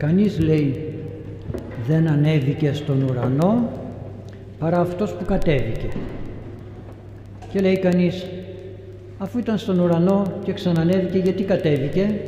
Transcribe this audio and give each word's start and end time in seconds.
Κανείς 0.00 0.38
λέει 0.38 0.94
δεν 1.86 2.08
ανέβηκε 2.08 2.72
στον 2.72 3.02
ουρανό 3.02 3.72
παρά 4.58 4.80
αυτός 4.80 5.12
που 5.14 5.24
κατέβηκε. 5.24 5.88
Και 7.52 7.60
λέει 7.60 7.78
κανείς 7.78 8.26
αφού 9.18 9.38
ήταν 9.38 9.58
στον 9.58 9.78
ουρανό 9.78 10.32
και 10.44 10.52
ξανανέβηκε 10.52 11.18
γιατί 11.18 11.42
κατέβηκε; 11.42 12.20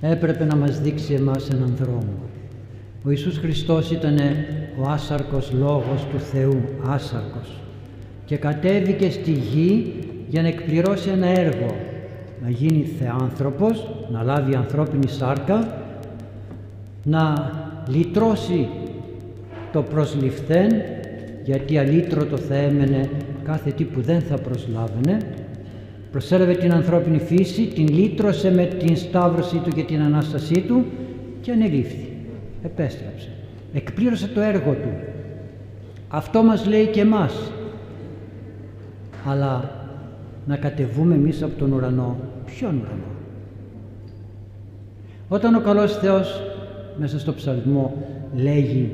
Έπρεπε 0.00 0.44
να 0.44 0.56
μας 0.56 0.80
δείξει 0.80 1.14
εμάς 1.14 1.48
έναν 1.48 1.74
δρόμο. 1.80 2.14
Ο 3.04 3.10
Ιησούς 3.10 3.38
Χριστός 3.38 3.90
ήταν 3.90 4.18
ο 4.80 4.88
άσαρκος 4.88 5.52
λόγος 5.52 6.06
του 6.12 6.20
Θεού, 6.20 6.62
άσαρκος 6.86 7.60
και 8.24 8.36
κατέβηκε 8.36 9.10
στη 9.10 9.30
γη 9.30 9.94
για 10.28 10.42
να 10.42 10.48
εκπληρώσει 10.48 11.10
ένα 11.10 11.26
έργο 11.26 11.76
να 12.42 12.50
γίνει 12.50 12.82
θεάνθρωπος, 12.98 13.88
να 14.12 14.22
λάβει 14.22 14.54
ανθρώπινη 14.54 15.08
σάρκα 15.08 15.82
να 17.04 17.52
λυτρώσει 17.88 18.68
το 19.72 19.82
προσληφθέν 19.82 20.70
γιατί 21.44 21.78
αλύτρωτο 21.78 22.36
θα 22.36 22.54
έμενε 22.54 23.10
κάθε 23.44 23.70
τι 23.70 23.84
που 23.84 24.00
δεν 24.00 24.20
θα 24.20 24.36
προσλάβαινε 24.36 25.18
προσέλαβε 26.10 26.54
την 26.54 26.72
ανθρώπινη 26.72 27.18
φύση, 27.18 27.66
την 27.66 27.88
λύτρωσε 27.88 28.52
με 28.52 28.64
την 28.64 28.96
σταύρωσή 28.96 29.56
του 29.56 29.70
και 29.70 29.82
την 29.82 30.00
Ανάστασή 30.00 30.60
του 30.60 30.84
και 31.40 31.52
ανελήφθη, 31.52 32.12
επέστρεψε, 32.62 33.28
εκπλήρωσε 33.72 34.28
το 34.28 34.40
έργο 34.40 34.72
του. 34.72 34.90
Αυτό 36.08 36.42
μας 36.42 36.66
λέει 36.66 36.86
και 36.86 37.00
εμάς. 37.00 37.52
Αλλά 39.26 39.77
να 40.48 40.56
κατεβούμε 40.56 41.14
εμείς 41.14 41.42
από 41.42 41.58
τον 41.58 41.72
ουρανό. 41.72 42.16
Ποιον 42.46 42.74
ουρανό; 42.74 43.14
Όταν 45.28 45.54
ο 45.54 45.60
καλός 45.60 45.96
Θεός 45.96 46.40
μέσα 46.98 47.18
στο 47.18 47.34
ψαλμό 47.34 47.94
λέγει 48.34 48.92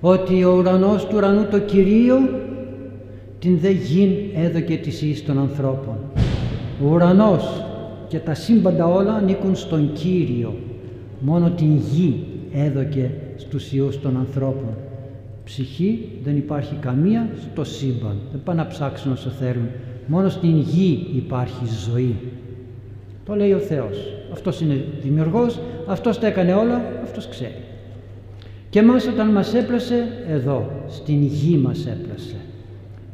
ότι 0.00 0.44
ο 0.44 0.56
ουρανός 0.56 1.06
του 1.06 1.14
ουρανού 1.16 1.46
το 1.50 1.58
Κυρίο 1.58 2.16
την 3.38 3.58
δε 3.58 3.70
γην 3.70 4.10
έδωκε 4.34 4.76
της 4.76 5.02
εις 5.02 5.24
των 5.24 5.38
ανθρώπων. 5.38 5.96
Ο 6.84 6.88
ουρανός 6.92 7.64
και 8.08 8.18
τα 8.18 8.34
σύμπαντα 8.34 8.86
όλα 8.86 9.14
ανήκουν 9.14 9.54
στον 9.56 9.92
Κύριο. 9.92 10.54
Μόνο 11.20 11.50
την 11.50 11.76
γη 11.76 12.24
έδωκε 12.52 13.10
στους 13.36 13.72
ιούς 13.72 14.00
των 14.00 14.16
ανθρώπων. 14.16 14.74
Ψυχή 15.44 16.08
δεν 16.24 16.36
υπάρχει 16.36 16.74
καμία 16.74 17.28
στο 17.50 17.64
σύμπαν. 17.64 18.16
Δεν 18.30 18.40
πάνε 18.44 18.62
να 18.62 18.68
ψάξουν 18.68 19.12
όσο 19.12 19.30
θέλουν. 19.30 19.68
Μόνος 20.12 20.32
στην 20.32 20.58
γη 20.58 21.06
υπάρχει 21.16 21.64
ζωή. 21.90 22.16
Το 23.24 23.34
λέει 23.34 23.52
ο 23.52 23.58
Θεός. 23.58 24.14
Αυτός 24.32 24.60
είναι 24.60 24.84
δημιουργός, 25.02 25.60
Αυτός 25.86 26.18
τα 26.18 26.26
έκανε 26.26 26.54
όλα, 26.54 26.82
Αυτός 27.02 27.28
ξέρει. 27.28 27.62
Και 28.70 28.78
εμάς 28.78 29.06
όταν 29.06 29.28
μας 29.28 29.54
έπλασε, 29.54 30.08
εδώ, 30.28 30.70
στην 30.88 31.22
γη 31.22 31.56
μας 31.56 31.86
έπλασε. 31.86 32.36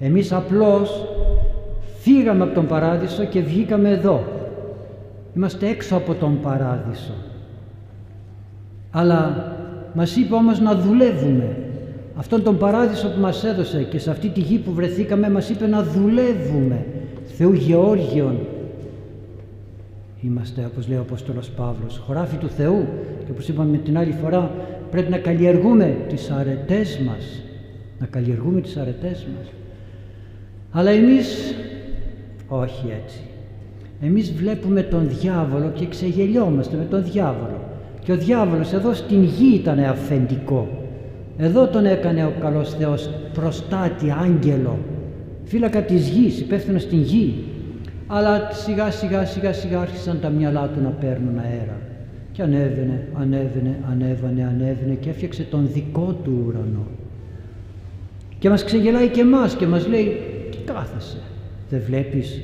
Εμείς 0.00 0.32
απλώς 0.32 1.06
φύγαμε 1.98 2.42
από 2.44 2.54
τον 2.54 2.66
Παράδεισο 2.66 3.24
και 3.24 3.40
βγήκαμε 3.40 3.90
εδώ. 3.90 4.24
Είμαστε 5.36 5.68
έξω 5.68 5.96
από 5.96 6.14
τον 6.14 6.40
Παράδεισο. 6.40 7.14
Αλλά 8.90 9.52
μας 9.94 10.16
είπε 10.16 10.34
όμως 10.34 10.60
να 10.60 10.74
δουλεύουμε. 10.74 11.56
Αυτόν 12.18 12.42
τον 12.42 12.58
Παράδεισο 12.58 13.08
που 13.08 13.20
μας 13.20 13.44
έδωσε 13.44 13.82
και 13.82 13.98
σε 13.98 14.10
αυτή 14.10 14.28
τη 14.28 14.40
γη 14.40 14.58
που 14.58 14.72
βρεθήκαμε 14.72 15.30
μας 15.30 15.48
είπε 15.48 15.66
να 15.66 15.82
δουλεύουμε. 15.82 16.86
Θεού 17.24 17.52
Γεώργιον. 17.52 18.38
Είμαστε, 20.20 20.64
όπως 20.72 20.88
λέει 20.88 20.98
ο 20.98 21.00
Απόστολος 21.00 21.50
Παύλος, 21.50 22.02
χωράφι 22.06 22.36
του 22.36 22.48
Θεού. 22.48 22.86
Και 23.24 23.30
όπως 23.30 23.48
είπαμε 23.48 23.76
την 23.76 23.98
άλλη 23.98 24.14
φορά, 24.22 24.50
πρέπει 24.90 25.10
να 25.10 25.18
καλλιεργούμε 25.18 25.96
τις 26.08 26.30
αρετές 26.30 26.98
μας. 27.06 27.42
Να 27.98 28.06
καλλιεργούμε 28.06 28.60
τις 28.60 28.76
αρετές 28.76 29.26
μας. 29.36 29.52
Αλλά 30.70 30.90
εμείς 30.90 31.54
όχι 32.48 32.92
έτσι. 33.04 33.20
Εμείς 34.00 34.32
βλέπουμε 34.32 34.82
τον 34.82 35.08
διάβολο 35.08 35.70
και 35.74 35.86
ξεγελιόμαστε 35.86 36.76
με 36.76 36.84
τον 36.84 37.04
διάβολο. 37.04 37.60
Και 38.04 38.12
ο 38.12 38.16
διάβολος 38.16 38.72
εδώ 38.72 38.94
στην 38.94 39.22
γη 39.22 39.54
ήταν 39.54 39.78
αφεντικό. 39.78 40.85
Εδώ 41.38 41.66
τον 41.66 41.86
έκανε 41.86 42.24
ο 42.24 42.32
καλός 42.40 42.74
Θεός 42.74 43.10
προστάτη, 43.32 44.14
άγγελο, 44.22 44.78
φύλακα 45.44 45.82
της 45.82 46.08
γης, 46.08 46.40
υπεύθυνος 46.40 46.82
στην 46.82 47.02
γη. 47.02 47.44
Αλλά 48.06 48.50
σιγά 48.52 48.90
σιγά 48.90 49.24
σιγά 49.24 49.52
σιγά 49.52 49.80
άρχισαν 49.80 50.20
τα 50.20 50.28
μυαλά 50.28 50.68
του 50.68 50.80
να 50.82 50.88
παίρνουν 50.88 51.38
αέρα. 51.38 51.78
Και 52.32 52.42
ανέβαινε, 52.42 53.08
ανέβαινε, 53.14 53.78
ανέβαινε, 53.90 54.44
ανέβαινε 54.44 54.94
και 54.94 55.10
έφτιαξε 55.10 55.42
τον 55.42 55.68
δικό 55.72 56.16
του 56.24 56.44
ουρανό. 56.46 56.86
Και 58.38 58.48
μας 58.48 58.64
ξεγελάει 58.64 59.08
και 59.08 59.20
εμάς 59.20 59.54
και 59.54 59.66
μας 59.66 59.86
λέει 59.86 60.20
κάθεσαι. 60.64 61.18
Δεν 61.70 61.80
βλέπεις; 61.86 62.42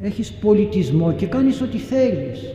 Έχεις 0.00 0.32
πολιτισμό 0.32 1.12
και 1.12 1.26
κάνεις 1.26 1.60
ό,τι 1.60 1.78
θέλεις. 1.78 2.54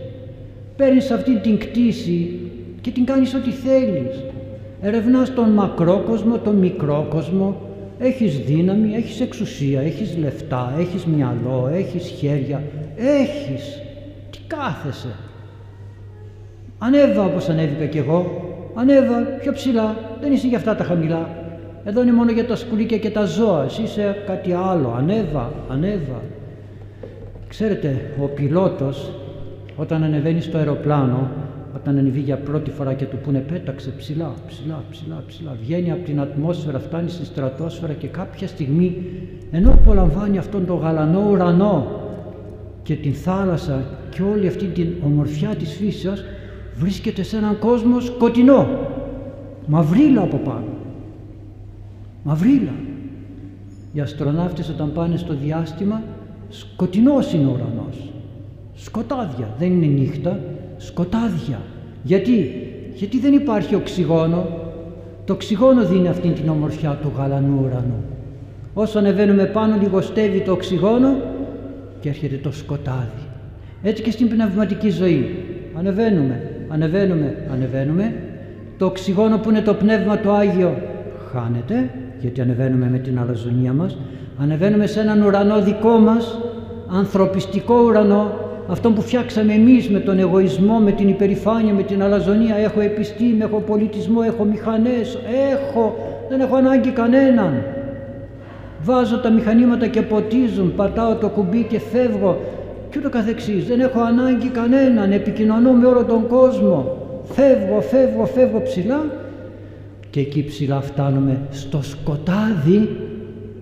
Παίρνεις 0.76 1.12
αυτή 1.12 1.40
την 1.40 1.58
κτήση 1.58 2.40
και 2.82 2.92
την 2.92 3.06
κάνεις 3.06 3.34
ό,τι 3.34 3.52
θέλεις. 3.52 4.24
Ερευνάς 4.82 5.34
τον 5.34 5.50
μακρό 5.50 6.04
κόσμο, 6.08 6.38
τον 6.38 6.56
μικρό 6.56 7.08
κόσμο. 7.10 7.56
Έχεις 8.00 8.38
δύναμη, 8.40 8.94
έχεις 8.94 9.22
εξουσία, 9.22 9.82
έχεις 9.82 10.18
λεφτά, 10.18 10.74
έχεις 10.80 11.06
μυαλό, 11.06 11.70
έχεις 11.74 12.08
χέρια. 12.08 12.64
Έχεις. 12.96 13.82
Τι 14.32 14.40
κάθεσαι. 14.48 15.16
Ανέβα 16.78 17.24
όπως 17.24 17.50
ανέβηκα 17.50 17.86
κι 17.86 17.98
εγώ. 17.98 18.42
Ανέβα 18.76 19.20
πιο 19.42 19.54
ψηλά. 19.54 19.96
Δεν 20.22 20.32
είσαι 20.32 20.48
για 20.48 20.58
αυτά 20.58 20.76
τα 20.76 20.84
χαμηλά. 20.84 21.30
Εδώ 21.84 22.02
είναι 22.02 22.14
μόνο 22.14 22.32
για 22.32 22.46
τα 22.46 22.56
σκουλίκια 22.56 22.98
και 22.98 23.10
τα 23.10 23.26
ζώα. 23.26 23.64
Εσύ 23.64 23.82
είσαι 23.82 24.24
κάτι 24.28 24.54
άλλο. 24.54 24.94
Ανέβα, 24.98 25.52
ανέβα. 25.70 26.22
Ξέρετε, 27.48 28.12
ο 28.22 28.26
πιλότος 28.26 29.12
όταν 29.76 30.04
ανεβαίνει 30.04 30.42
στο 30.42 30.58
αεροπλάνο, 30.58 31.30
όταν 31.76 31.98
ανεβεί 31.98 32.20
για 32.20 32.38
πρώτη 32.38 32.72
φορά 32.72 32.94
και 32.94 33.06
του 33.06 33.18
πούνε 33.24 33.40
πέταξε 33.40 33.90
ψηλά, 33.98 34.34
ψηλά, 34.48 34.84
ψηλά, 34.92 35.24
ψηλά, 35.28 35.58
βγαίνει 35.62 35.92
από 35.92 36.06
την 36.06 36.20
ατμόσφαιρα, 36.20 36.80
φτάνει 36.80 37.10
στη 37.10 37.26
στρατόσφαιρα 37.26 37.94
και 37.94 38.08
κάποια 38.08 38.48
στιγμή 38.48 38.98
ενώ 39.52 39.72
απολαμβάνει 39.72 40.38
αυτόν 40.38 40.66
τον 40.66 40.78
γαλανό 40.78 41.30
ουρανό 41.30 42.02
και 42.84 42.96
την 42.96 43.14
θάλασσα 43.14 43.84
και 44.10 44.22
όλη 44.22 44.48
αυτή 44.48 44.66
την 44.66 44.88
ομορφιά 45.06 45.56
της 45.56 45.74
φύσεως 45.74 46.24
βρίσκεται 46.76 47.24
σε 47.24 47.38
έναν 47.38 47.60
κόσμος 47.60 48.06
σκοτεινό, 48.06 48.68
μαυρίλα 49.68 50.22
από 50.22 50.38
πάνω. 50.38 50.68
Μαυρίλα. 52.24 52.74
Οι 53.94 54.00
αστροναύτες 54.00 54.70
όταν 54.70 54.92
πάνε 54.94 55.18
στο 55.18 55.34
διάστημα 55.34 56.02
σκοτεινός 56.50 57.34
είναι 57.34 57.46
ο 57.46 57.52
ουρανός. 57.52 58.12
Σκοτάδια. 58.76 59.56
Δεν 59.60 59.72
είναι 59.72 59.86
νύχτα. 59.86 60.40
Σκοτάδια. 60.86 61.60
Γιατί; 62.04 62.52
Γιατί 62.94 63.20
δεν 63.20 63.34
υπάρχει 63.34 63.76
οξυγόνο. 63.76 64.48
Το 65.26 65.34
οξυγόνο 65.34 65.86
δίνει 65.86 66.08
αυτή 66.08 66.30
την 66.30 66.50
ομορφιά 66.50 67.00
του 67.02 67.12
γαλανού 67.18 67.60
ουρανού. 67.66 68.04
Όσο 68.74 69.00
ανεβαίνουμε 69.00 69.46
πάνω 69.46 69.76
λιγοστεύει 69.82 70.42
το 70.42 70.52
οξυγόνο 70.52 71.16
και 72.00 72.10
έρχεται 72.10 72.36
το 72.36 72.52
σκοτάδι. 72.52 73.22
Έτσι 73.84 74.04
και 74.04 74.12
στην 74.12 74.30
πνευματική 74.30 74.90
ζωή. 74.90 75.36
Ανεβαίνουμε, 75.78 76.66
ανεβαίνουμε, 76.68 77.36
ανεβαίνουμε. 77.52 78.14
Το 78.78 78.86
οξυγόνο 78.86 79.38
που 79.38 79.50
είναι 79.50 79.62
το 79.62 79.74
πνεύμα 79.74 80.20
το 80.20 80.32
Άγιο 80.32 80.78
χάνεται 81.32 81.90
γιατί 82.20 82.42
ανεβαίνουμε 82.42 82.90
με 82.90 82.98
την 82.98 83.20
αλαζονία 83.20 83.74
μας, 83.74 83.98
ανεβαίνουμε 84.38 84.88
σε 84.88 85.00
έναν 85.00 85.22
ουρανό 85.22 85.62
δικό 85.62 85.98
μας, 85.98 86.38
ανθρωπιστικό 86.90 87.82
ουρανό, 87.82 88.32
αυτό 88.68 88.92
που 88.92 89.02
φτιάξαμε 89.02 89.54
εμείς 89.54 89.90
με 89.90 90.00
τον 90.00 90.20
εγωισμό, 90.20 90.78
με 90.78 90.92
την 90.92 91.08
υπερηφάνεια, 91.08 91.74
με 91.74 91.84
την 91.84 92.04
αλαζονία. 92.04 92.56
Έχω 92.56 92.80
επιστήμη, 92.80 93.42
έχω 93.42 93.60
πολιτισμό, 93.60 94.22
έχω 94.26 94.44
μηχανές, 94.44 95.18
έχω, 95.52 95.96
δεν 96.30 96.40
έχω 96.40 96.56
ανάγκη 96.56 96.90
κανέναν. 96.90 97.64
Βάζω 98.84 99.20
τα 99.20 99.30
μηχανήματα 99.30 99.88
και 99.88 100.02
ποτίζουν, 100.02 100.76
πατάω 100.76 101.16
το 101.16 101.30
κουμπί 101.30 101.64
και 101.64 101.80
φεύγω 101.80 102.38
και 102.90 103.00
ούτω 103.00 103.10
καθεξής. 103.10 103.66
Δεν 103.66 103.80
έχω 103.80 104.00
ανάγκη 104.00 104.48
κανέναν, 104.48 105.12
επικοινωνώ 105.12 105.72
με 105.72 105.86
όλο 105.86 106.04
τον 106.04 106.28
κόσμο. 106.28 106.98
Φεύγω, 107.24 107.82
φεύγω, 107.82 108.26
φεύγω 108.26 108.62
ψηλά 108.62 109.06
και 110.10 110.20
εκεί 110.20 110.44
ψηλά 110.44 110.82
φτάνουμε 110.82 111.40
στο 111.50 111.82
σκοτάδι 111.82 112.90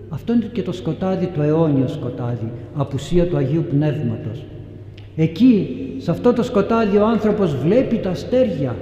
αυτό 0.10 0.34
είναι 0.34 0.50
και 0.52 0.62
το 0.62 0.72
σκοτάδι 0.72 1.25
το 1.25 1.42
αιώνιο 1.42 1.88
σκοτάδι 1.88 2.52
απουσία 2.75 3.28
του 3.28 3.38
Αγίου 3.38 3.66
Πνεύματος 3.69 4.45
εκεί 5.21 5.77
σε 5.98 6.12
αυτό 6.12 6.33
το 6.33 6.44
σκοτάδι 6.44 6.98
ο 6.98 7.06
άνθρωπος 7.06 7.56
βλέπει 7.56 7.98
τα 7.98 8.10
αστέρια 8.10 8.75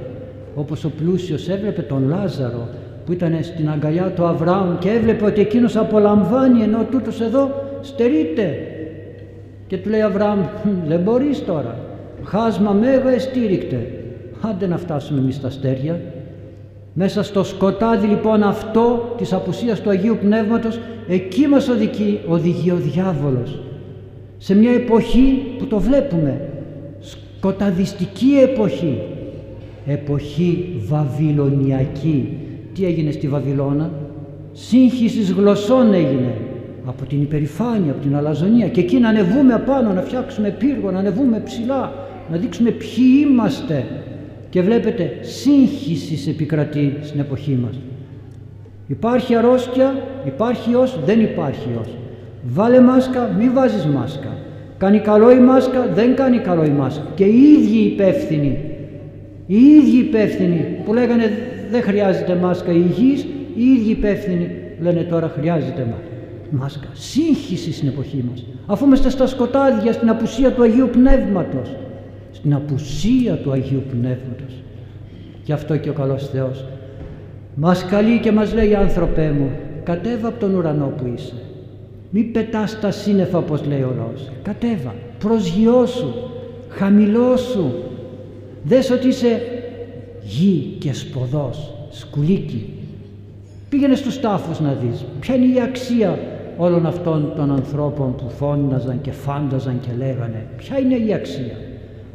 όπως 0.55 0.83
ο 0.83 0.89
πλούσιος 0.89 1.49
έβλεπε 1.49 1.81
τον 1.81 2.07
Λάζαρο 2.07 2.67
που 3.05 3.11
ήταν 3.11 3.37
στην 3.41 3.69
αγκαλιά 3.69 4.11
του 4.15 4.25
Αβραάμ 4.25 4.77
και 4.77 4.89
έβλεπε 4.89 5.25
ότι 5.25 5.41
εκείνος 5.41 5.75
απολαμβάνει 5.75 6.61
ενώ 6.61 6.85
τούτος 6.91 7.21
εδώ 7.21 7.51
στερείται 7.81 8.57
και 9.67 9.77
του 9.77 9.89
λέει 9.89 10.01
Αβραάμ 10.01 10.39
δεν 10.87 10.99
μπορείς 10.99 11.45
τώρα 11.45 11.87
Χάσμα 12.23 12.71
μέγα 12.71 13.09
εστήρικτε. 13.09 13.91
Άντε 14.41 14.67
να 14.67 14.77
φτάσουμε 14.77 15.19
εμείς 15.19 15.35
στα 15.35 15.47
αστέρια. 15.47 15.99
Μέσα 16.93 17.23
στο 17.23 17.43
σκοτάδι 17.43 18.07
λοιπόν 18.07 18.43
αυτό 18.43 19.13
της 19.17 19.33
απουσίας 19.33 19.81
του 19.81 19.89
Αγίου 19.89 20.17
Πνεύματος 20.21 20.79
εκεί 21.07 21.47
μας 21.47 21.67
οδηγεί, 21.67 22.19
οδηγεί 22.27 22.71
ο 22.71 22.75
διάβολος. 22.75 23.59
Σε 24.37 24.55
μια 24.55 24.71
εποχή 24.71 25.41
που 25.57 25.65
το 25.65 25.79
βλέπουμε, 25.79 26.41
σκοταδιστική 26.99 28.39
εποχή, 28.41 29.01
εποχή 29.85 30.81
βαβυλωνιακή. 30.87 32.37
Τι 32.73 32.85
έγινε 32.85 33.11
στη 33.11 33.27
Βαβυλώνα, 33.27 33.91
σύγχυσης 34.51 35.31
γλωσσών 35.31 35.93
έγινε 35.93 36.33
από 36.85 37.05
την 37.05 37.21
υπερηφάνεια, 37.21 37.91
από 37.91 38.01
την 38.01 38.15
αλαζονία 38.15 38.67
και 38.67 38.79
εκεί 38.79 38.97
να 38.97 39.09
ανεβούμε 39.09 39.53
απάνω, 39.53 39.93
να 39.93 40.01
φτιάξουμε 40.01 40.49
πύργο, 40.49 40.91
να 40.91 40.99
ανεβούμε 40.99 41.39
ψηλά, 41.39 41.93
να 42.31 42.37
δείξουμε 42.37 42.69
ποιοι 42.69 43.25
είμαστε 43.29 43.85
και 44.49 44.61
βλέπετε 44.61 45.17
σύγχυσης 45.21 46.27
επικρατεί 46.27 46.97
στην 47.01 47.19
εποχή 47.19 47.59
μας. 47.63 47.79
Υπάρχει 48.87 49.35
αρρώστια, 49.35 50.03
υπάρχει 50.25 50.71
ιός, 50.71 50.99
δεν 51.05 51.21
υπάρχει 51.21 51.67
ιός. 51.75 51.87
Βάλε 52.49 52.81
μάσκα, 52.81 53.29
μη 53.37 53.49
βάζεις 53.49 53.85
μάσκα. 53.85 54.37
Κάνει 54.77 54.99
καλό 54.99 55.31
η 55.31 55.39
μάσκα, 55.39 55.87
δεν 55.93 56.15
κάνει 56.15 56.37
καλό 56.37 56.65
η 56.65 56.69
μάσκα. 56.69 57.03
Και 57.15 57.23
οι 57.23 57.41
ίδιοι 57.41 57.77
υπεύθυνοι, 57.77 58.59
οι 59.45 59.55
ίδιοι 59.55 59.97
υπεύθυνοι 59.97 60.81
που 60.85 60.93
λέγανε 60.93 61.31
δεν 61.71 61.81
χρειάζεται 61.81 62.35
μάσκα 62.35 62.71
υγιής, 62.71 63.23
οι 63.55 63.63
ίδιοι 63.63 63.91
υπεύθυνοι 63.91 64.49
λένε 64.81 65.01
τώρα 65.01 65.31
χρειάζεται 65.37 65.87
μάσκα. 66.49 66.87
Σύγχυση 66.93 67.73
στην 67.73 67.87
εποχή 67.87 68.25
μας. 68.29 68.45
Αφού 68.65 68.85
είμαστε 68.85 69.09
στα 69.09 69.27
σκοτάδια, 69.27 69.93
στην 69.93 70.09
απουσία 70.09 70.51
του 70.51 70.63
Αγίου 70.63 70.89
Πνεύματος. 70.91 71.75
Στην 72.31 72.53
απουσία 72.53 73.33
του 73.35 73.51
Αγίου 73.51 73.83
Πνεύματος. 73.89 74.63
Γι' 75.43 75.53
αυτό 75.53 75.77
και 75.77 75.89
ο 75.89 75.93
καλός 75.93 76.29
Θεός 76.29 76.65
μας 77.55 77.85
καλεί 77.85 78.19
και 78.19 78.31
μας 78.31 78.53
λέει 78.53 78.75
άνθρωπέ 78.75 79.31
μου 79.39 79.49
κατέβα 79.83 80.27
από 80.27 80.39
τον 80.39 80.55
ουρανό 80.55 80.93
που 80.97 81.11
είσαι. 81.15 81.33
Μη 82.09 82.21
πετάς 82.21 82.79
τα 82.79 82.91
σύννεφα 82.91 83.37
όπως 83.37 83.65
λέει 83.65 83.81
ο 83.81 83.93
λαός. 83.97 84.31
Κατέβα, 84.43 84.95
προσγειώσου, 85.19 86.13
χαμηλώσου. 86.69 87.71
Δες 88.63 88.91
ότι 88.91 89.07
είσαι 89.07 89.41
γη 90.23 90.75
και 90.79 90.93
σποδός, 90.93 91.73
σκουλίκι. 91.89 92.69
Πήγαινε 93.69 93.95
στους 93.95 94.19
τάφους 94.19 94.59
να 94.59 94.73
δεις 94.73 95.05
ποια 95.19 95.35
είναι 95.35 95.45
η 95.45 95.61
αξία 95.61 96.19
όλων 96.57 96.85
αυτών 96.85 97.33
των 97.35 97.51
ανθρώπων 97.51 98.15
που 98.15 98.29
φώναζαν 98.29 99.01
και 99.01 99.11
φάνταζαν 99.11 99.79
και 99.79 99.89
λέγανε. 99.97 100.45
Ποια 100.57 100.79
είναι 100.79 100.95
η 100.95 101.13
αξία. 101.13 101.55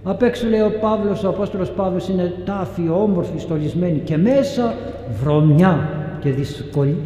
Απ' 0.05 0.23
έξω 0.23 0.49
λέει 0.49 0.61
ο 0.61 0.73
Παύλος, 0.81 1.25
ο 1.25 1.29
Απόστολος 1.29 1.71
Παύλος 1.71 2.09
είναι 2.09 2.35
τάφοι, 2.45 2.89
όμορφοι, 2.89 3.39
στολισμένοι 3.39 3.99
και 3.99 4.17
μέσα 4.17 4.75
βρωμιά 5.23 5.89
και 6.21 6.31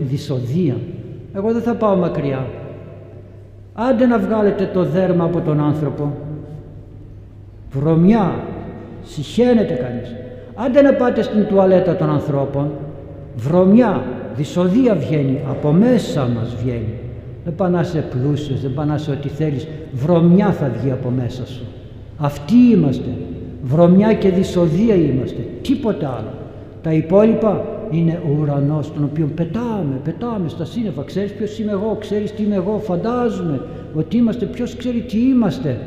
δυσοδεία. 0.01 0.77
Εγώ 1.35 1.53
δεν 1.53 1.63
θα 1.63 1.75
πάω 1.75 1.97
μακριά. 1.97 2.47
Άντε 3.79 4.07
να 4.07 4.19
βγάλετε 4.19 4.71
το 4.73 4.85
δέρμα 4.85 5.25
από 5.25 5.41
τον 5.41 5.61
άνθρωπο. 5.61 6.13
Βρωμιά, 7.73 8.35
συχαίνεται 9.03 9.75
κανείς. 9.75 10.15
Άντε 10.55 10.83
να 10.83 10.93
πάτε 10.93 11.23
στην 11.23 11.47
τουαλέτα 11.47 11.97
των 11.97 12.11
ανθρώπων. 12.11 12.71
Βρωμιά, 13.37 14.03
δυσοδεία 14.37 14.95
βγαίνει, 14.95 15.41
από 15.51 15.73
μέσα 15.73 16.29
μας 16.35 16.55
βγαίνει. 16.63 16.95
Δεν 17.45 17.55
πά 17.55 17.69
να 17.69 17.81
είσαι 17.81 18.05
πλούσιος, 18.11 18.61
δεν 18.61 18.75
πά 18.75 18.85
να 18.85 18.95
είσαι 18.95 19.11
ό,τι 19.11 19.29
θέλεις. 19.29 19.67
Βρωμιά 19.93 20.53
θα 20.53 20.71
βγει 20.79 20.91
από 20.91 21.11
μέσα 21.11 21.47
σου. 21.47 21.65
Αυτοί 22.19 22.57
είμαστε. 22.57 23.11
Βρωμιά 23.63 24.13
και 24.13 24.29
δυσοδεία 24.29 24.95
είμαστε. 24.95 25.41
Τίποτε 25.63 26.07
άλλο. 26.07 26.33
Τα 26.83 26.93
υπόλοιπα 26.93 27.65
είναι 27.91 28.23
ο 28.27 28.37
ουρανός 28.41 28.93
τον 28.93 29.05
οποίο 29.05 29.31
πετάμε, 29.35 30.01
πετάμε 30.05 30.49
στα 30.49 30.65
σύννεφα. 30.65 31.03
Ξέρεις 31.03 31.33
ποιος 31.33 31.59
είμαι 31.59 31.73
εγώ, 31.73 31.97
ξέρεις 32.01 32.33
τι 32.33 32.43
είμαι 32.43 32.55
εγώ, 32.55 32.79
φαντάζομαι 32.79 33.61
ότι 33.95 34.17
είμαστε, 34.17 34.47
ποιος 34.47 34.77
ξέρει 34.77 35.01
τι 35.01 35.19
είμαστε. 35.19 35.79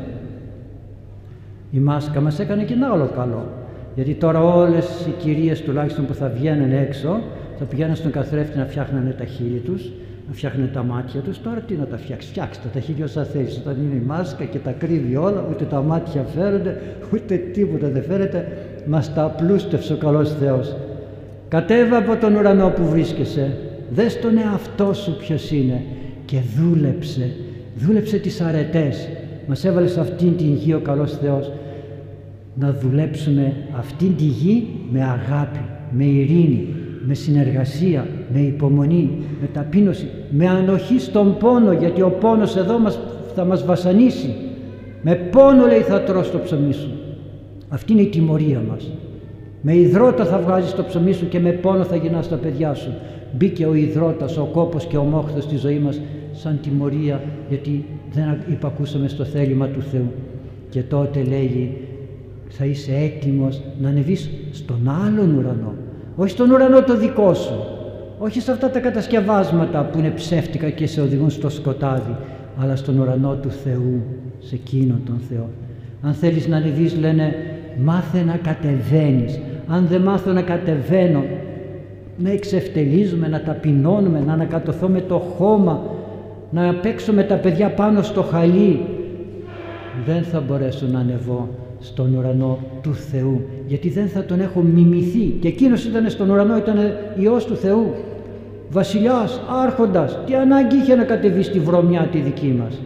Η 1.72 1.80
μάσκα 1.80 2.22
μας 2.22 2.40
έκανε 2.40 2.64
και 2.64 2.74
ένα 2.74 2.88
άλλο 2.92 3.10
καλό. 3.16 3.48
Γιατί 3.96 4.14
τώρα 4.14 4.44
όλες 4.44 5.06
οι 5.08 5.12
κυρίες 5.12 5.62
τουλάχιστον 5.62 6.06
που 6.06 6.14
θα 6.14 6.30
βγαίνουν 6.30 6.72
έξω 6.72 7.20
θα 7.60 7.66
πηγαίνουν 7.66 7.96
στον 7.96 8.12
καθρέφτη 8.12 8.58
να 8.58 8.66
φτιάχνανε 8.66 9.12
τα 9.12 9.26
χείλη 9.26 9.60
τους, 9.60 9.92
να 10.28 10.34
φτιάχνουν 10.34 10.72
τα 10.72 10.84
μάτια 10.84 11.20
τους. 11.20 11.42
Τώρα 11.42 11.60
τι 11.60 11.74
να 11.74 11.86
τα 11.86 11.98
φτιάξεις, 11.98 12.30
φτιάξτε 12.30 12.68
τα 12.74 12.80
χείλη 12.80 13.04
όσα 13.04 13.24
θέλεις. 13.24 13.58
Όταν 13.58 13.76
είναι 13.84 13.96
η 13.96 14.04
μάσκα 14.06 14.44
και 14.44 14.58
τα 14.58 14.72
κρύβει 14.72 15.16
όλα, 15.16 15.46
ούτε 15.50 15.66
τα 15.66 15.82
μάτια 15.82 16.24
φέρονται, 16.36 16.82
ούτε 17.14 17.36
τίποτα 17.36 17.88
δεν 17.88 18.04
φέρεται. 18.04 18.48
Μας 18.86 19.14
τα 19.14 19.24
απλούστευσε 19.24 19.94
ο 19.94 19.98
καλός 19.98 20.34
Θεός. 20.34 20.76
Κατέβα 21.50 21.98
από 21.98 22.16
τον 22.16 22.36
ουρανό 22.36 22.70
που 22.70 22.86
βρίσκεσαι, 22.86 23.58
δες 23.90 24.20
τον 24.20 24.38
εαυτό 24.38 24.94
σου 24.94 25.18
ποιος 25.18 25.52
είναι 25.52 25.84
και 26.26 26.38
δούλεψε, 26.58 27.32
δούλεψε 27.76 28.18
τις 28.18 28.42
αρετές. 28.42 29.10
Μας 29.48 29.66
έβαλες 29.66 29.92
σε 29.92 30.00
αυτήν 30.00 30.38
την 30.38 30.54
γη 30.54 30.74
ο 30.74 30.80
καλός 30.80 31.18
Θεός 31.18 31.52
να 32.54 32.74
δουλέψουμε 32.74 33.54
αυτήν 33.78 34.16
τη 34.16 34.24
γη 34.24 34.68
με 34.92 35.04
αγάπη, 35.04 35.60
με 35.92 36.04
ειρήνη, 36.04 36.68
με 37.06 37.14
συνεργασία, 37.14 38.08
με 38.34 38.40
υπομονή, 38.40 39.10
με 39.42 39.48
ταπείνωση, 39.54 40.08
με 40.30 40.48
ανοχή 40.48 41.00
στον 41.00 41.38
πόνο 41.38 41.72
γιατί 41.72 42.02
ο 42.02 42.10
πόνος 42.10 42.56
εδώ 42.56 42.80
μας, 42.80 43.00
θα 43.36 43.46
μας 43.46 43.66
βασανίσει. 43.66 44.36
Με 45.02 45.16
πόνο 45.16 45.66
λέει 45.66 45.82
θα 45.82 46.02
τρως 46.02 46.32
το 46.32 46.40
ψωμί 46.40 46.74
σου. 46.74 46.92
Αυτή 47.70 47.92
είναι 47.92 48.02
η 48.02 48.08
τιμωρία 48.08 48.62
μας. 48.70 48.92
Με 49.62 49.76
υδρότα 49.76 50.26
θα 50.26 50.40
βγάζεις 50.40 50.74
το 50.74 50.84
ψωμί 50.84 51.14
σου 51.14 51.28
και 51.28 51.40
με 51.40 51.52
πόνο 51.52 51.84
θα 51.84 51.96
γυρνάς 51.96 52.30
τα 52.30 52.36
παιδιά 52.36 52.74
σου. 52.74 52.94
Μπήκε 53.38 53.66
ο 53.66 53.74
υδρότας, 53.74 54.38
ο 54.38 54.50
κόπος 54.52 54.86
και 54.86 54.98
ο 54.98 55.04
μόχθος 55.04 55.44
στη 55.44 55.56
ζωή 55.56 55.80
μας 55.80 56.02
σαν 56.32 56.60
τιμωρία 56.62 57.22
γιατί 57.50 57.86
δεν 58.14 58.44
υπακούσαμε 58.52 59.08
στο 59.08 59.24
θέλημα 59.24 59.68
του 59.68 59.82
Θεού. 59.82 60.12
Και 60.70 60.82
τότε 60.82 61.24
λέγει 61.24 61.78
θα 62.50 62.66
είσαι 62.66 62.92
έτοιμος 62.96 63.62
να 63.82 63.90
ανεβείς 63.90 64.30
στον 64.52 64.92
άλλον 65.06 65.38
ουρανό. 65.38 65.74
Όχι 66.16 66.32
στον 66.32 66.52
ουρανό 66.52 66.84
το 66.84 66.98
δικό 66.98 67.34
σου. 67.34 67.54
Όχι 68.20 68.42
σε 68.42 68.52
αυτά 68.52 68.70
τα 68.70 68.80
κατασκευάσματα 68.80 69.84
που 69.84 70.00
είναι 70.00 70.10
ψεύτικα 70.10 70.70
και 70.70 70.88
σε 70.88 71.02
οδηγούν 71.02 71.30
στο 71.30 71.50
σκοτάδι. 71.50 72.16
Αλλά 72.58 72.76
στον 72.76 73.00
ουρανό 73.00 73.36
του 73.36 73.52
Θεού, 73.52 74.02
σε 74.40 74.56
εκείνον 74.56 75.02
τον 75.06 75.20
Θεό. 75.30 75.50
Αν 76.02 76.14
θέλεις 76.14 76.48
να 76.48 76.58
ανεβείς 76.58 76.98
λένε 77.00 77.34
μάθε 77.78 78.24
να 78.24 78.38
κατεβαίνεις 78.38 79.40
αν 79.70 79.88
δεν 79.90 80.02
μάθω 80.02 80.32
να 80.32 80.42
κατεβαίνω, 80.42 81.24
να 82.18 82.32
εξευτελίζουμε, 82.32 83.28
να 83.28 83.42
ταπεινώνουμε, 83.42 84.24
να 84.26 84.34
ανακατωθώ 84.34 84.88
με 84.88 85.02
το 85.02 85.18
χώμα, 85.18 85.84
να 86.52 86.74
παίξω 86.74 87.14
με 87.14 87.24
τα 87.24 87.36
παιδιά 87.36 87.70
πάνω 87.70 88.02
στο 88.02 88.22
χαλί, 88.22 88.86
δεν 90.06 90.24
θα 90.24 90.44
μπορέσω 90.48 90.86
να 90.92 91.00
ανεβώ 91.00 91.50
στον 91.80 92.16
ουρανό 92.16 92.60
του 92.82 92.94
Θεού, 92.94 93.42
γιατί 93.68 93.90
δεν 93.90 94.08
θα 94.08 94.24
τον 94.24 94.40
έχω 94.40 94.62
μιμηθεί. 94.62 95.36
Και 95.40 95.48
εκείνος 95.48 95.86
ήταν 95.86 96.10
στον 96.10 96.30
ουρανό, 96.30 96.58
ήταν 96.58 96.76
Υιός 97.16 97.46
του 97.46 97.56
Θεού, 97.56 97.94
βασιλιάς, 98.70 99.42
άρχοντας, 99.64 100.20
τι 100.26 100.36
ανάγκη 100.36 100.76
είχε 100.76 100.96
να 100.96 101.04
κατεβεί 101.04 101.44
στη 101.44 101.60
βρωμιά 101.60 102.08
τη 102.12 102.18
δική 102.18 102.56
μας. 102.60 102.82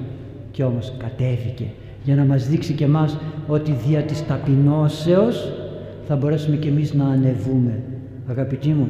Και 0.51 0.63
όμως 0.63 0.93
κατέβηκε 0.97 1.65
για 2.03 2.15
να 2.15 2.23
μας 2.23 2.47
δείξει 2.47 2.73
και 2.73 2.87
μας 2.87 3.17
ότι 3.47 3.77
δια 3.87 4.01
της 4.01 4.25
ταπεινώσεως 4.27 5.62
θα 6.07 6.15
μπορέσουμε 6.15 6.55
και 6.55 6.67
εμείς 6.67 6.93
να 6.93 7.05
ανεβούμε. 7.05 7.79
Αγαπητοί 8.27 8.69
μου, 8.69 8.87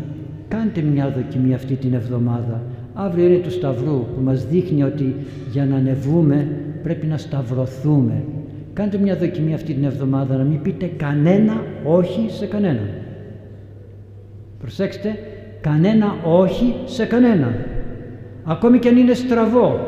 κάντε 0.48 0.82
μια 0.82 1.14
δοκιμή 1.16 1.54
αυτή 1.54 1.76
την 1.76 1.94
εβδομάδα. 1.94 2.62
Αύριο 2.94 3.26
είναι 3.26 3.38
του 3.38 3.52
Σταυρού 3.52 4.06
που 4.16 4.22
μας 4.24 4.46
δείχνει 4.46 4.84
ότι 4.84 5.16
για 5.52 5.66
να 5.66 5.76
ανεβούμε 5.76 6.48
πρέπει 6.84 7.06
να 7.06 7.18
σταυρωθούμε. 7.18 8.24
Κάντε 8.74 8.98
μια 8.98 9.16
δοκιμή 9.16 9.54
αυτή 9.54 9.74
την 9.74 9.84
εβδομάδα 9.84 10.38
να 10.38 10.44
μην 10.44 10.62
πείτε 10.62 10.86
κανένα 10.86 11.64
όχι 11.86 12.26
σε 12.30 12.46
κανένα. 12.46 12.82
Προσέξτε, 14.60 15.18
κανένα 15.62 16.16
όχι 16.24 16.76
σε 16.86 17.06
κανένα. 17.06 17.56
Ακόμη 18.44 18.80
και 18.80 18.88
αν 18.88 18.98
είναι 18.98 19.14
στραβό. 19.14 19.88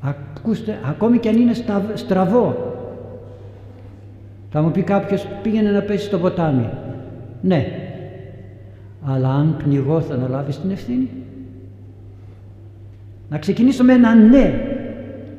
Ακούστε, 0.00 0.78
ακόμη 0.88 1.18
και 1.18 1.28
αν 1.28 1.36
είναι 1.36 1.52
στραβό. 1.94 2.63
Θα 4.56 4.62
μου 4.62 4.70
πει 4.70 4.82
κάποιος 4.82 5.26
πήγαινε 5.42 5.70
να 5.70 5.80
πέσεις 5.80 6.06
στο 6.06 6.18
ποτάμι. 6.18 6.68
Ναι. 7.40 7.66
Αλλά 9.04 9.28
αν 9.28 9.56
πνιγώ 9.56 10.00
θα 10.00 10.14
αναλάβεις 10.14 10.60
την 10.60 10.70
ευθύνη. 10.70 11.08
Να 13.28 13.38
ξεκινήσω 13.38 13.84
με 13.84 13.92
ένα 13.92 14.14
ναι 14.14 14.54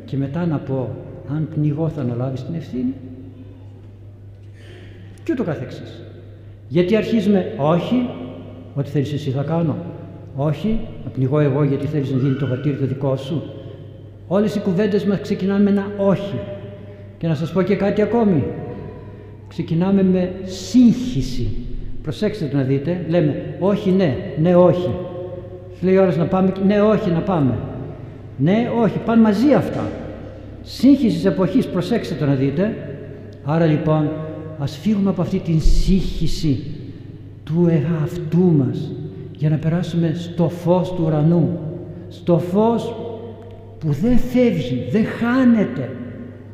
και 0.06 0.18
μετά 0.18 0.46
να 0.46 0.58
πω 0.58 0.90
αν 1.30 1.48
πνιγώ 1.54 1.90
θα 1.90 2.02
αναλάβεις 2.02 2.46
την 2.46 2.56
ευθύνη. 2.56 2.94
Και 5.24 5.32
ούτω 5.32 5.44
καθεξής. 5.44 6.02
Γιατί 6.68 6.96
αρχίζουμε 6.96 7.54
όχι, 7.58 8.10
ό,τι 8.76 8.90
θέλεις 8.90 9.14
εσύ 9.14 9.30
θα 9.30 9.44
κάνω. 9.44 9.76
Όχι, 10.36 10.80
να 11.04 11.10
πνιγώ 11.10 11.40
εγώ 11.40 11.64
γιατί 11.64 11.86
θέλεις 11.86 12.12
να 12.12 12.18
γίνει 12.18 12.36
το 12.36 12.48
βατήρι 12.48 12.76
το 12.76 12.86
δικό 12.86 13.16
σου. 13.16 13.44
Όλες 14.28 14.56
οι 14.56 14.60
κουβέντες 14.60 15.06
μας 15.06 15.20
ξεκινάνε 15.22 15.64
με 15.64 15.70
ένα 15.70 15.92
όχι. 15.98 16.40
Και 17.18 17.28
να 17.28 17.36
σας 17.36 17.52
πω 17.52 17.62
και 17.62 17.76
κάτι 17.76 18.02
ακόμη. 18.02 18.44
Ξεκινάμε 19.48 20.04
με 20.04 20.32
σύγχυση. 20.44 21.48
Προσέξτε 22.02 22.46
το 22.46 22.58
να 22.58 22.64
δείτε. 22.64 23.06
Λέμε 23.08 23.56
όχι, 23.60 23.92
ναι, 23.92 24.16
ναι, 24.42 24.56
όχι. 24.56 24.90
Λέει 25.82 25.98
ώρας 25.98 26.18
να 26.18 26.26
πάμε, 26.26 26.52
ναι, 26.66 26.82
όχι, 26.82 27.10
να 27.10 27.20
πάμε. 27.20 27.58
Ναι, 28.38 28.72
όχι, 28.82 29.00
πάνε 29.06 29.22
μαζί 29.22 29.54
αυτά. 29.54 29.90
Σύγχυσης 30.62 31.14
της 31.14 31.26
εποχής, 31.26 31.68
προσέξτε 31.68 32.16
το 32.16 32.26
να 32.26 32.34
δείτε. 32.34 32.76
Άρα 33.44 33.66
λοιπόν, 33.66 34.10
ας 34.60 34.78
φύγουμε 34.78 35.10
από 35.10 35.22
αυτή 35.22 35.40
την 35.40 35.62
σύγχυση 35.62 36.64
του 37.44 37.68
εαυτού 37.70 38.54
μας 38.58 38.92
για 39.38 39.50
να 39.50 39.56
περάσουμε 39.56 40.14
στο 40.14 40.50
φως 40.50 40.94
του 40.94 41.04
ουρανού. 41.06 41.60
Στο 42.10 42.40
φως 42.40 42.96
που 43.80 43.92
δεν 43.92 44.18
φεύγει, 44.18 44.88
δεν 44.92 45.06
χάνεται. 45.06 45.90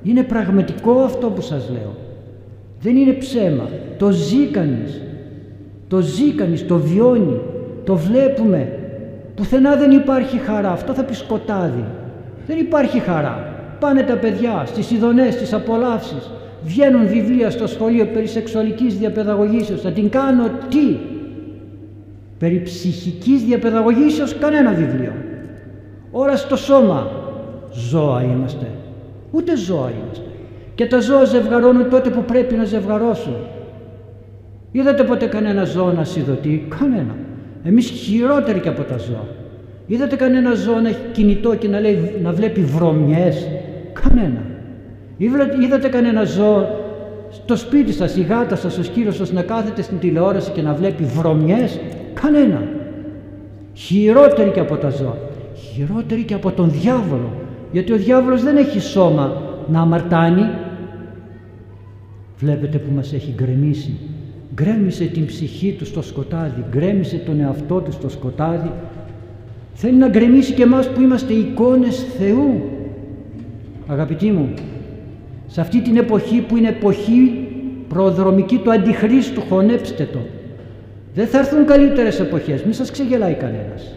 Είναι 0.03 0.23
πραγματικό 0.23 0.91
αυτό 0.91 1.29
που 1.29 1.41
σας 1.41 1.69
λέω. 1.69 1.95
Δεν 2.81 2.95
είναι 2.95 3.11
ψέμα. 3.11 3.69
Το 3.97 4.09
ζει 4.11 4.45
κανείς. 4.45 5.01
Το 5.87 5.99
ζει 5.99 6.31
κανείς, 6.31 6.65
το 6.67 6.77
βιώνει. 6.77 7.39
Το 7.83 7.95
βλέπουμε. 7.95 8.79
Πουθενά 9.35 9.75
δεν 9.75 9.91
υπάρχει 9.91 10.37
χαρά. 10.37 10.71
Αυτό 10.71 10.93
θα 10.93 11.03
πει 11.03 11.13
σκοτάδι. 11.13 11.85
Δεν 12.47 12.57
υπάρχει 12.57 12.99
χαρά. 12.99 13.53
Πάνε 13.79 14.01
τα 14.01 14.15
παιδιά 14.15 14.63
στις 14.65 14.91
ειδονές, 14.91 15.33
στις 15.33 15.53
απολαύσεις. 15.53 16.29
Βγαίνουν 16.63 17.07
βιβλία 17.07 17.49
στο 17.49 17.67
σχολείο 17.67 18.05
περί 18.05 18.27
σεξουαλικής 18.27 18.97
διαπαιδαγωγήσεως. 18.97 19.81
Θα 19.81 19.91
την 19.91 20.09
κάνω 20.09 20.43
τι; 20.69 20.97
Περί 22.39 22.61
ψυχικής 22.61 23.43
διαπαιδαγωγήσεως 23.43 24.37
κανένα 24.37 24.71
βιβλίο. 24.71 25.13
Ώρα 26.11 26.35
στο 26.35 26.55
σώμα. 26.55 27.11
Ζώα 27.71 28.23
είμαστε. 28.23 28.65
Ούτε 29.31 29.57
ζώα 29.57 29.91
είμαστε. 29.99 30.30
Και 30.81 30.87
τα 30.87 30.99
ζώα 30.99 31.23
ζευγαρώνουν 31.23 31.89
τότε 31.89 32.09
που 32.09 32.23
πρέπει 32.23 32.55
να 32.55 32.63
ζευγαρώσουν. 32.63 33.35
Είδατε 34.71 35.03
ποτέ 35.03 35.25
κανένα 35.25 35.63
ζώο 35.63 35.91
να 35.91 36.03
συνδοτεί. 36.03 36.67
Κανένα. 36.79 37.15
Εμείς 37.63 37.89
χειρότεροι 37.89 38.59
και 38.59 38.69
από 38.69 38.81
τα 38.81 38.97
ζώα. 38.97 39.25
Είδατε 39.87 40.15
κανένα 40.15 40.53
ζώο 40.53 40.79
να 40.79 40.89
έχει 40.89 41.01
κινητό 41.11 41.55
και 41.55 41.67
να, 41.67 41.79
λέει, 41.79 42.19
να 42.23 42.31
βλέπει 42.31 42.61
βρωμιές; 42.61 43.47
Κανένα. 43.93 44.41
Είδατε 45.63 45.87
κανένα 45.87 46.23
ζώο 46.23 46.67
στο 47.29 47.55
σπίτι 47.55 47.93
σας, 47.93 48.15
η 48.15 48.21
γάτα 48.21 48.55
σας, 48.55 48.77
ο 48.77 48.83
σκύρος 48.83 49.15
σας 49.15 49.31
να 49.31 49.41
κάθεται 49.41 49.81
στην 49.81 49.99
τηλεόραση 49.99 50.51
και 50.51 50.61
να 50.61 50.73
βλέπει 50.73 51.03
βρωμιές; 51.03 51.79
Κανένα. 52.13 52.61
Χειρότεροι 53.73 54.49
και 54.49 54.59
από 54.59 54.75
τα 54.75 54.89
ζώα. 54.89 55.17
Χειρότεροι 55.55 56.23
και 56.23 56.33
από 56.33 56.51
τον 56.51 56.71
διάβολο. 56.71 57.31
Γιατί 57.71 57.91
ο 57.91 57.97
διάβολος 57.97 58.43
δεν 58.43 58.57
έχει 58.57 58.79
σώμα 58.79 59.41
να 59.67 59.81
αμαρτάνει. 59.81 60.69
Βλέπετε 62.41 62.77
που 62.77 62.91
μας 62.95 63.13
έχει 63.13 63.33
γκρεμίσει. 63.35 63.93
Γκρέμισε 64.53 65.05
την 65.05 65.25
ψυχή 65.25 65.75
του 65.77 65.85
στο 65.85 66.01
σκοτάδι, 66.01 66.63
γκρέμισε 66.69 67.17
τον 67.17 67.39
εαυτό 67.39 67.79
του 67.79 67.91
στο 67.91 68.09
σκοτάδι. 68.09 68.71
Θέλει 69.73 69.97
να 69.97 70.07
γκρεμίσει 70.07 70.53
και 70.53 70.63
εμάς 70.63 70.89
που 70.89 71.01
είμαστε 71.01 71.33
εικόνες 71.33 72.05
Θεού. 72.17 72.61
Αγαπητοί 73.87 74.31
μου, 74.31 74.53
σε 75.47 75.61
αυτή 75.61 75.81
την 75.81 75.97
εποχή 75.97 76.41
που 76.41 76.57
είναι 76.57 76.67
εποχή 76.67 77.47
προδρομική 77.87 78.57
του 78.57 78.71
Αντιχρίστου, 78.71 79.41
χωνέψτε 79.41 80.09
το. 80.11 80.19
Δεν 81.13 81.27
θα 81.27 81.37
έρθουν 81.37 81.65
καλύτερες 81.65 82.19
εποχές, 82.19 82.63
μη 82.63 82.73
σας 82.73 82.91
ξεγελάει 82.91 83.33
κανένας. 83.33 83.95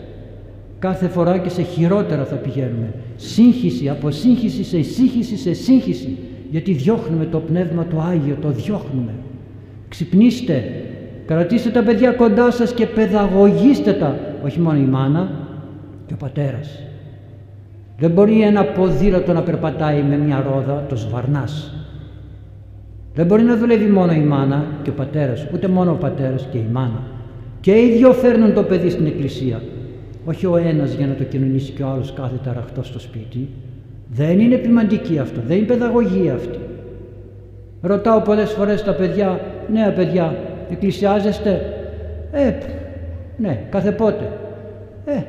Κάθε 0.78 1.08
φορά 1.08 1.38
και 1.38 1.48
σε 1.48 1.62
χειρότερα 1.62 2.24
θα 2.24 2.34
πηγαίνουμε. 2.34 2.94
Σύγχυση, 3.16 3.88
από 3.88 4.10
σύγχυση 4.10 4.64
σε 4.64 4.82
σύγχυση 4.82 5.36
σε 5.36 5.52
σύγχυση. 5.52 6.16
Γιατί 6.50 6.72
διώχνουμε 6.72 7.24
το 7.24 7.38
Πνεύμα 7.38 7.86
το 7.86 8.00
Άγιο, 8.00 8.36
το 8.40 8.50
διώχνουμε. 8.50 9.12
Ξυπνήστε, 9.88 10.64
κρατήστε 11.26 11.70
τα 11.70 11.82
παιδιά 11.82 12.12
κοντά 12.12 12.50
σας 12.50 12.72
και 12.72 12.86
παιδαγωγήστε 12.86 13.92
τα. 13.92 14.18
Όχι 14.44 14.60
μόνο 14.60 14.78
η 14.78 14.84
μάνα 14.84 15.30
και 16.06 16.14
ο 16.14 16.16
πατέρας. 16.16 16.82
Δεν 17.98 18.10
μπορεί 18.10 18.42
ένα 18.42 18.64
ποδήλατο 18.64 19.32
να 19.32 19.42
περπατάει 19.42 20.02
με 20.02 20.16
μια 20.16 20.46
ρόδα, 20.50 20.86
το 20.88 20.96
σβαρνάς. 20.96 21.74
Δεν 23.14 23.26
μπορεί 23.26 23.42
να 23.42 23.56
δουλεύει 23.56 23.86
μόνο 23.86 24.12
η 24.12 24.20
μάνα 24.20 24.64
και 24.82 24.90
ο 24.90 24.92
πατέρας, 24.92 25.46
ούτε 25.54 25.68
μόνο 25.68 25.90
ο 25.90 25.94
πατέρας 25.94 26.48
και 26.52 26.58
η 26.58 26.66
μάνα. 26.72 27.02
Και 27.60 27.72
οι 27.72 27.92
δυο 27.96 28.12
φέρνουν 28.12 28.54
το 28.54 28.62
παιδί 28.62 28.90
στην 28.90 29.06
εκκλησία. 29.06 29.60
Όχι 30.24 30.46
ο 30.46 30.56
ένας 30.56 30.94
για 30.94 31.06
να 31.06 31.14
το 31.14 31.24
κοινωνήσει 31.24 31.72
και 31.72 31.82
ο 31.82 31.88
άλλος 31.88 32.12
κάθεται 32.12 32.50
αραχτό 32.50 32.82
στο 32.82 32.98
σπίτι. 32.98 33.48
Δεν 34.08 34.40
είναι 34.40 34.56
ποιμαντική 34.56 35.18
αυτό, 35.18 35.40
δεν 35.46 35.56
είναι 35.56 35.66
παιδαγωγία 35.66 36.34
αυτή. 36.34 36.58
Ρωτάω 37.80 38.20
πολλές 38.20 38.50
φορές 38.50 38.82
τα 38.82 38.94
παιδιά, 38.94 39.40
νέα 39.72 39.92
παιδιά, 39.92 40.36
εκκλησιάζεστε; 40.70 41.60
Ε, 42.32 42.52
ναι, 43.36 43.60
κάθε 43.70 43.90
πότε. 43.92 44.30
Ε, 45.04 45.22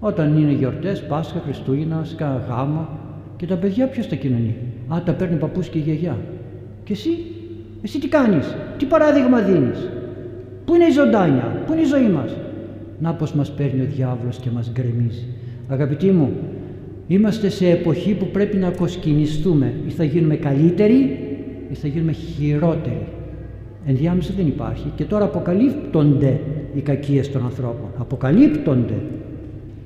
όταν 0.00 0.38
είναι 0.38 0.52
γιορτές, 0.52 1.02
Πάσχα, 1.02 1.40
Χριστούγεννα, 1.44 2.00
σκα, 2.04 2.44
γάμα 2.48 2.88
και 3.36 3.46
τα 3.46 3.56
παιδιά 3.56 3.86
ποιος 3.86 4.08
τα 4.08 4.14
κοινωνεί; 4.14 4.56
Α, 4.88 5.02
τα 5.04 5.12
παίρνει 5.12 5.36
παππούς 5.36 5.68
και 5.68 5.78
η 5.78 5.80
γιαγιά. 5.80 6.16
Και 6.84 6.92
εσύ, 6.92 7.10
εσύ 7.82 7.98
τι 8.00 8.08
κάνεις, 8.08 8.54
τι 8.78 8.84
παράδειγμα 8.84 9.40
δίνεις; 9.40 9.88
Πού 10.64 10.74
είναι 10.74 10.84
η 10.84 10.90
ζωντάνια, 10.90 11.62
πού 11.66 11.72
είναι 11.72 11.82
η 11.82 11.84
ζωή 11.84 12.08
μας; 12.08 12.36
Να 12.98 13.14
πως 13.14 13.32
μας 13.32 13.50
παίρνει 13.52 13.80
ο 13.80 13.86
διάβολος 13.94 14.36
και 14.38 14.50
μας 14.50 14.70
γκρεμίζει. 14.72 15.26
Αγαπητοί 15.68 16.10
μου, 16.10 16.32
είμαστε 17.06 17.48
σε 17.48 17.70
εποχή 17.70 18.14
που 18.14 18.26
πρέπει 18.26 18.56
να 18.56 18.70
κοσκινιστούμε. 18.70 19.72
Ή 19.86 19.90
θα 19.90 20.04
γίνουμε 20.04 20.36
καλύτεροι 20.36 21.18
ή 21.70 21.74
θα 21.74 21.88
γίνουμε 21.88 22.12
χειρότεροι. 22.12 23.06
Ενδιάμεσα 23.86 24.32
δεν 24.36 24.46
υπάρχει. 24.46 24.92
Και 24.94 25.04
τώρα 25.04 25.24
αποκαλύπτονται 25.24 26.40
οι 26.74 26.80
κακίες 26.80 27.30
των 27.30 27.44
ανθρώπων. 27.44 27.90
Αποκαλύπτονται. 27.98 28.94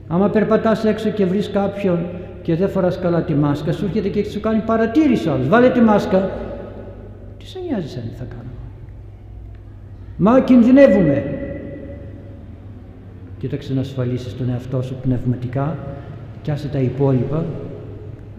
Άμα 0.09 0.29
περπατάς 0.29 0.85
έξω 0.85 1.11
και 1.11 1.25
βρεις 1.25 1.51
κάποιον 1.51 1.99
και 2.43 2.55
δεν 2.55 2.69
φοράς 2.69 2.99
καλά 2.99 3.23
τη 3.23 3.35
μάσκα, 3.35 3.73
σου 3.73 3.85
έρχεται 3.85 4.09
και 4.09 4.25
σου 4.25 4.41
κάνει 4.41 4.63
παρατήρηση 4.67 5.29
άλλος. 5.29 5.49
Βάλε 5.49 5.71
τη 5.71 5.81
μάσκα. 5.81 6.31
Τι 7.39 7.47
σε 7.47 7.59
νοιάζει 7.69 7.89
σαν 7.89 8.03
τι 8.03 8.15
θα 8.17 8.25
κάνω. 8.29 8.51
Μα 10.17 10.41
κινδυνεύουμε. 10.41 11.25
Κοίταξε 13.39 13.75
να 13.75 13.81
ασφαλίσεις 13.81 14.37
τον 14.37 14.51
εαυτό 14.51 14.83
σου 14.83 14.97
πνευματικά 15.03 15.77
και 16.47 16.53
άσε 16.53 16.69
τα 16.69 16.79
υπόλοιπα 16.79 17.45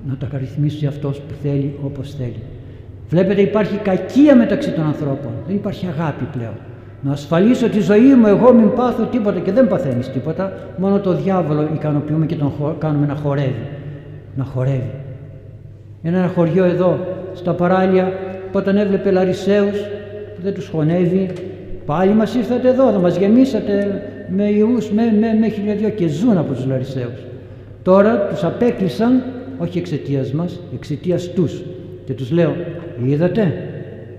να 0.08 0.16
τα 0.16 0.26
καρυθμίσει 0.26 0.86
αυτός 0.86 1.20
που 1.20 1.34
θέλει 1.44 1.76
όπως 1.84 2.16
θέλει. 2.16 2.42
Βλέπετε 3.10 3.42
υπάρχει 3.42 3.78
κακία 3.78 4.36
μεταξύ 4.36 4.72
των 4.72 4.86
ανθρώπων. 4.86 5.32
Δεν 5.48 5.56
υπάρχει 5.56 5.88
αγάπη 5.88 6.24
πλέον. 6.24 6.54
Να 7.02 7.12
ασφαλίσω 7.12 7.70
τη 7.70 7.80
ζωή 7.80 8.16
μου, 8.16 8.28
εγώ 8.28 8.54
μην 8.54 8.74
πάθω 8.76 9.04
τίποτα 9.04 9.40
και 9.40 9.52
δεν 9.52 9.68
παθαίνεις 9.68 10.10
τίποτα. 10.10 10.54
Μόνο 10.78 11.00
το 11.00 11.14
διάβολο 11.14 11.70
ικανοποιούμε 11.74 12.26
και 12.26 12.36
τον 12.36 12.76
κάνουμε 12.80 13.06
να 13.06 13.16
χορεύει. 13.16 13.68
Να 14.36 14.44
χορεύει. 14.44 14.94
Είναι 16.02 16.18
ένα 16.18 16.28
χωριό 16.28 16.64
εδώ, 16.64 17.00
στα 17.34 17.54
παράλια, 17.54 18.12
που 18.52 18.58
όταν 18.58 18.78
έβλεπε 18.78 19.12
Λαρισαίους 19.12 19.80
που 20.36 20.42
δεν 20.44 20.54
τους 20.54 20.68
χωνεύει, 20.68 21.30
πάλι 21.86 22.14
μας 22.14 22.36
ήρθατε 22.36 22.70
εδώ, 22.70 22.92
θα 22.92 23.00
μας 23.00 23.18
γεμίσατε 23.18 24.02
με 24.30 24.44
ιούς, 24.44 24.92
με, 24.92 25.04
με, 25.20 25.40
με 25.40 25.48
χιλιαδιο 25.48 25.90
και 25.90 26.08
ζουν 26.08 26.38
από 26.38 26.54
τους 26.54 26.66
Λαρισαίους. 26.66 27.28
Τώρα 27.88 28.27
τους 28.27 28.44
απέκλεισαν, 28.44 29.24
όχι 29.58 29.77
εξαιτίας 29.77 30.32
μας, 30.32 30.60
εξαιτίας 30.74 31.32
τους. 31.32 31.62
Και 32.06 32.13
τους 32.13 32.32
λέω, 32.32 32.56
είδατε, 33.06 33.53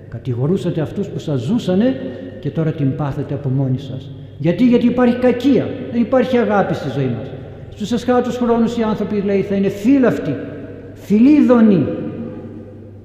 κατηγορούσατε 0.08 0.80
αυτούς 0.80 1.08
που 1.08 1.18
σας 1.18 1.40
ζούσανε 1.40 1.96
και 2.40 2.50
τώρα 2.50 2.72
την 2.72 2.96
πάθετε 2.96 3.34
από 3.34 3.48
μόνοι 3.48 3.78
σας. 3.78 4.10
Γιατί, 4.38 4.66
γιατί 4.66 4.86
υπάρχει 4.86 5.18
κακία, 5.18 5.68
δεν 5.92 6.00
υπάρχει 6.00 6.36
αγάπη 6.36 6.74
στη 6.74 6.90
ζωή 6.90 7.14
μας. 7.18 7.30
Στους 7.70 7.92
εσχάτους 7.92 8.36
χρόνους 8.36 8.78
οι 8.78 8.82
άνθρωποι 8.82 9.20
λέει 9.20 9.42
θα 9.42 9.54
είναι 9.54 9.68
φύλαυτοι, 9.68 10.34
φιλίδωνοι, 10.92 11.86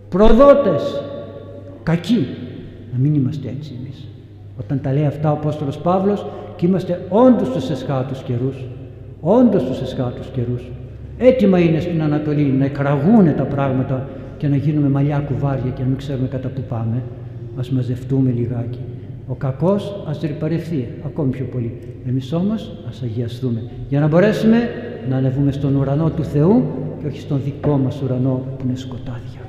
προδότες, 0.10 1.04
κακοί. 1.84 2.28
Να 2.94 3.00
μην 3.00 3.16
είμαστε 3.16 3.48
έτσι 3.58 3.74
εμείς. 3.80 4.08
Όταν 4.60 4.82
τα 4.82 4.94
λέει 4.94 5.06
αυτά 5.06 5.32
ο 5.32 5.34
Απόστολος 5.34 5.78
Παύλος 5.78 6.26
και 6.56 6.66
είμαστε 6.66 7.02
όντως 7.10 7.48
στους 7.48 7.70
εσχάτους 7.70 8.22
καιρούς, 8.22 8.56
όντως 9.24 9.62
στους 9.62 9.82
εσχάτους 9.82 10.28
καιρούς. 10.28 10.72
Έτοιμα 11.18 11.60
είναι 11.60 11.80
στην 11.80 12.02
Ανατολή 12.02 12.44
να 12.44 12.66
εκραγούν 12.66 13.36
τα 13.36 13.44
πράγματα 13.44 14.08
και 14.38 14.48
να 14.48 14.56
γίνουμε 14.56 14.90
μαλλιά 14.90 15.20
κουβάρια 15.20 15.72
και 15.76 15.82
να 15.82 15.88
μην 15.88 15.98
ξέρουμε 15.98 16.28
κατά 16.28 16.48
που 16.48 16.62
πάμε. 16.70 17.04
Ας 17.60 17.70
μαζευτούμε 17.70 18.32
λιγάκι. 18.32 18.80
Ο 19.28 19.34
κακός 19.34 20.04
ας 20.10 20.20
ρηπαρευθεί 20.22 20.88
ακόμη 21.06 21.30
πιο 21.30 21.46
πολύ. 21.46 21.80
Εμείς 22.08 22.34
όμως 22.34 22.72
ας 22.90 23.02
αγιαστούμε 23.02 23.64
για 23.90 24.00
να 24.00 24.08
μπορέσουμε 24.08 24.58
να 25.10 25.18
ανεβούμε 25.18 25.52
στον 25.52 25.76
ουρανό 25.76 26.10
του 26.10 26.24
Θεού 26.24 26.64
και 27.02 27.08
όχι 27.08 27.20
στον 27.20 27.42
δικό 27.44 27.78
μας 27.78 28.02
ουρανό 28.02 28.44
που 28.58 28.66
είναι 28.68 28.78
σκοτάδια. 28.78 29.43